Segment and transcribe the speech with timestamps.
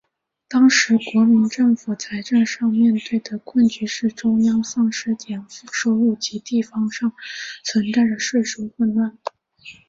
[0.49, 7.13] 当时国民政府财政上面对的困局是中央丧失田赋收入及地方上
[7.63, 9.19] 存在着税收混乱。